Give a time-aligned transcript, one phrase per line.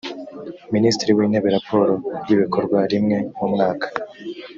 [0.73, 1.93] minisitiri wintebe raporo
[2.27, 3.87] y ibikorwa rimwe mu mwaka